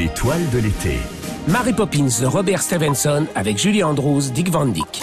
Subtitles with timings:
[0.00, 0.96] L'étoile de l'été.
[1.46, 5.02] Mary Poppins de Robert Stevenson avec Julie Andrews, Dick Van Dyke.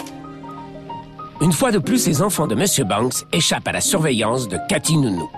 [1.39, 4.97] Une fois de plus, les enfants de Monsieur Banks échappent à la surveillance de Cathy
[4.97, 5.29] Nounou.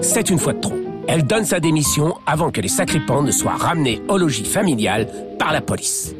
[0.00, 0.78] C'est une fois de trop.
[1.08, 5.06] Elle donne sa démission avant que les sacripants ne soient ramenés au logis familial
[5.38, 6.14] par la police.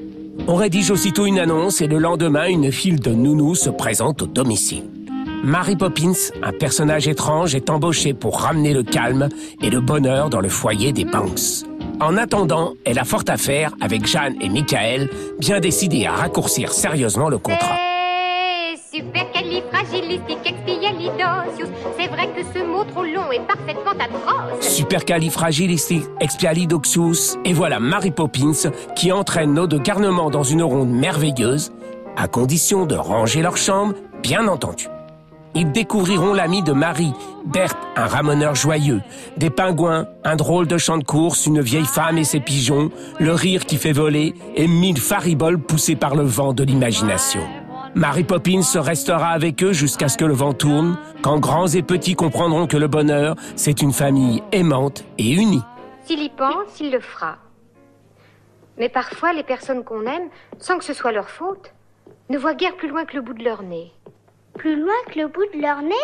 [0.46, 4.26] On rédige aussitôt une annonce et le lendemain, une file de nounous se présente au
[4.26, 4.84] domicile.
[5.42, 6.12] Mary Poppins,
[6.42, 9.30] un personnage étrange, est embauchée pour ramener le calme
[9.62, 11.64] et le bonheur dans le foyer des Banks.
[12.02, 16.72] En attendant, elle a fort à faire avec Jeanne et Michael, bien décidés à raccourcir
[16.72, 17.76] sérieusement le contrat.
[18.92, 21.70] Supercalifragilisticexpialidocious.
[21.96, 24.66] C'est vrai que ce mot trop long est parfaitement atroce.
[24.66, 27.38] Supercalifragilisticexpialidocious.
[27.44, 31.72] Et voilà Mary Poppins qui entraîne nos deux garnements dans une ronde merveilleuse,
[32.16, 34.88] à condition de ranger leur chambre, bien entendu.
[35.54, 37.12] Ils découvriront l'ami de Marie,
[37.44, 39.02] Berthe, un ramoneur joyeux,
[39.36, 43.32] des pingouins, un drôle de champ de course, une vieille femme et ses pigeons, le
[43.32, 47.42] rire qui fait voler et mille fariboles poussés par le vent de l'imagination.
[47.94, 52.14] Mary Poppins restera avec eux jusqu'à ce que le vent tourne, quand grands et petits
[52.14, 55.62] comprendront que le bonheur, c'est une famille aimante et unie.
[56.04, 57.36] S'il y pense, il le fera.
[58.78, 61.74] Mais parfois, les personnes qu'on aime, sans que ce soit leur faute,
[62.30, 63.92] ne voient guère plus loin que le bout de leur nez.
[64.58, 65.94] Plus loin que le bout de leur nez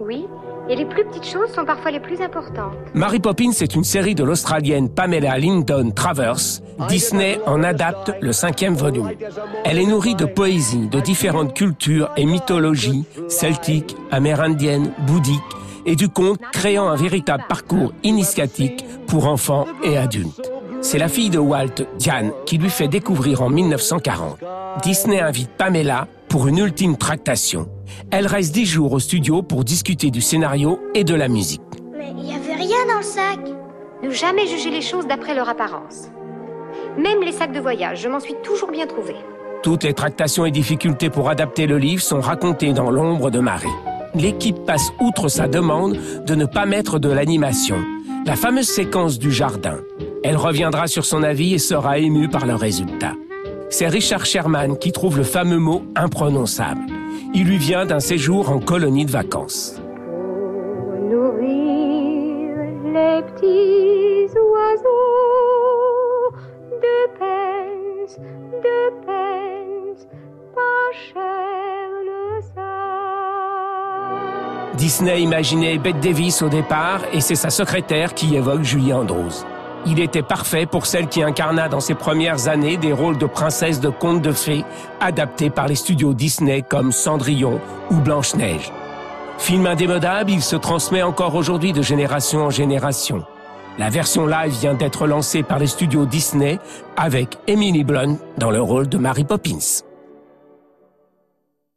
[0.00, 0.26] Oui,
[0.68, 2.72] et les plus petites choses sont parfois les plus importantes.
[2.94, 6.60] Mary Poppins est une série de l'Australienne Pamela Linton Travers.
[6.88, 9.10] Disney en adapte le cinquième volume.
[9.64, 15.40] Elle est nourrie de poésie, de différentes cultures et mythologies, celtiques, amérindiennes, bouddhiques,
[15.84, 20.50] et du conte créant un véritable parcours initiatique pour enfants et adultes.
[20.82, 24.38] C'est la fille de Walt, Diane, qui lui fait découvrir en 1940.
[24.82, 27.68] Disney invite Pamela pour une ultime tractation.
[28.10, 31.62] Elle reste dix jours au studio pour discuter du scénario et de la musique.
[31.96, 33.38] Mais il n'y avait rien dans le sac.
[34.02, 36.10] Ne jamais juger les choses d'après leur apparence.
[36.96, 39.14] Même les sacs de voyage, je m'en suis toujours bien trouvé.
[39.62, 43.68] Toutes les tractations et difficultés pour adapter le livre sont racontées dans l'ombre de Marie.
[44.14, 47.76] L'équipe passe outre sa demande de ne pas mettre de l'animation.
[48.26, 49.78] La fameuse séquence du jardin.
[50.24, 53.12] Elle reviendra sur son avis et sera émue par le résultat.
[53.70, 56.80] C'est Richard Sherman qui trouve le fameux mot imprononçable.
[57.32, 59.80] Il lui vient d'un séjour en colonie de vacances.
[60.04, 64.90] Pour nourrir les petits oiseaux
[66.72, 70.08] de pence, de pence,
[70.52, 72.56] pas cher le sac.
[74.76, 79.44] Disney imaginait Bette Davis au départ et c'est sa secrétaire qui évoque Julie Andrews.
[79.86, 83.80] Il était parfait pour celle qui incarna dans ses premières années des rôles de princesse
[83.80, 84.64] de contes de fées
[85.00, 87.60] adaptés par les studios Disney comme Cendrillon
[87.90, 88.72] ou Blanche-Neige.
[89.38, 93.24] Film indémodable, il se transmet encore aujourd'hui de génération en génération.
[93.78, 96.58] La version live vient d'être lancée par les studios Disney
[96.96, 99.89] avec Emily Blunt dans le rôle de Mary Poppins.